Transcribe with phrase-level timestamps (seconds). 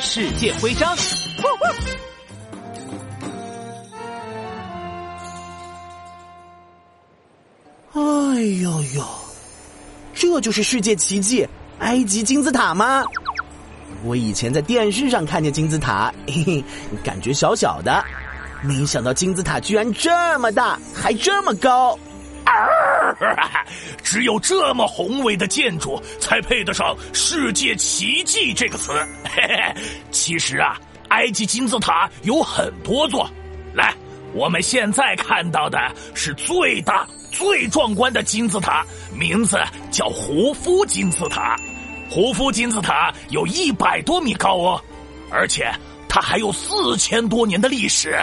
[0.00, 0.96] 世界徽章。
[7.92, 8.00] 哎
[8.62, 9.04] 呦呦，
[10.14, 11.46] 这就是世界奇迹——
[11.80, 13.02] 埃及金字塔吗？
[14.04, 16.64] 我以前在电视上看见金字塔，嘿嘿，
[17.02, 18.04] 感觉小小的，
[18.62, 21.98] 没想到金字塔居然这么大，还这么高。
[24.02, 28.92] 只有这么宏伟的建筑，才配得上“世界奇迹”这个词。
[30.10, 33.28] 其实啊，埃及金字塔有很多座。
[33.74, 33.94] 来，
[34.32, 35.78] 我们现在看到的
[36.14, 39.58] 是最大、最壮观的金字塔，名字
[39.90, 41.56] 叫胡夫金字塔。
[42.10, 44.82] 胡夫金字塔有一百多米高哦，
[45.30, 45.70] 而且
[46.08, 48.16] 它还有四千多年的历史。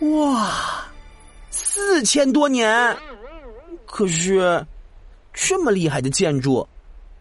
[0.00, 0.50] 哇，
[1.50, 2.94] 四千多年！
[3.86, 4.66] 可是，
[5.32, 6.66] 这么厉害的建筑，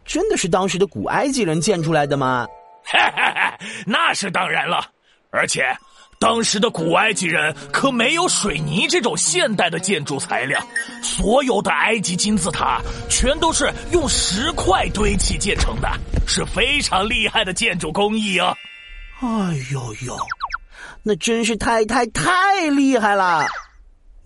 [0.03, 2.45] 真的是当时的古埃及人建出来的吗？
[3.85, 4.85] 那是当然了，
[5.31, 5.63] 而且
[6.19, 10.61] 当时的古埃及人可没有水泥这种现代的建筑材料，
[11.02, 15.89] 所有的埃及金字塔全都是用石块堆砌建成的，
[16.27, 18.55] 是非常厉害的建筑工艺哦。
[19.22, 19.27] 哎
[19.72, 20.17] 呦呦，
[21.03, 23.45] 那真是太太太厉害了！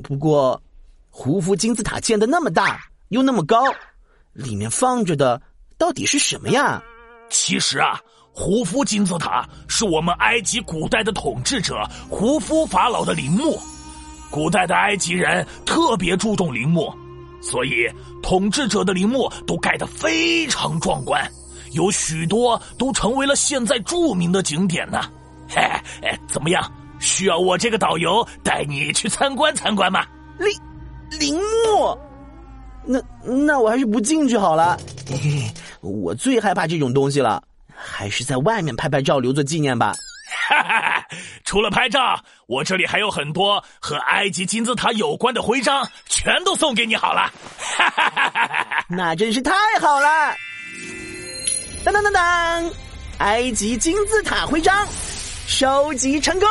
[0.04, 0.62] 不过。
[1.10, 3.64] 胡夫金字塔建的那么大又那么高，
[4.34, 5.42] 里面放着的
[5.78, 6.82] 到底是什么呀？
[7.30, 8.00] 其实啊，
[8.32, 13.60] 胡夫金字塔是我们埃及古代的统治者胡夫法老的陵墓。
[14.32, 16.94] 古代的埃及人特别注重陵墓，
[17.42, 17.90] 所以
[18.22, 21.28] 统治者的陵墓都盖得非常壮观，
[21.72, 25.02] 有许多都成为了现在著名的景点呢。
[25.50, 25.62] 嘿，
[26.28, 26.72] 怎么样？
[27.00, 30.06] 需要我这个导游带你去参观参观吗？
[30.38, 30.69] 立。
[31.18, 31.98] 陵墓，
[32.86, 34.78] 那那我还是不进去好了。
[35.08, 37.42] 嘿嘿，我最害怕这种东西了，
[37.74, 39.94] 还是在外面拍拍照留作纪念吧。
[40.50, 41.08] 哈哈哈！
[41.44, 47.32] 除了拍照，我这里还有很多和埃及金字塔有关的徽章，全都送给你好了。
[47.58, 48.86] 哈哈哈哈哈！
[48.88, 50.36] 那真是太好了！
[51.84, 52.72] 当当当当，
[53.20, 54.88] 埃及金字塔徽章
[55.48, 56.48] 收集成功。